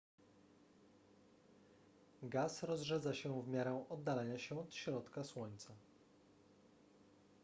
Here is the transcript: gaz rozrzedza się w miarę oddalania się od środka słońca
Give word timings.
gaz 2.23 2.63
rozrzedza 2.63 3.13
się 3.13 3.41
w 3.41 3.47
miarę 3.47 3.85
oddalania 3.89 4.37
się 4.39 4.59
od 4.59 4.73
środka 4.75 5.23
słońca 5.23 5.73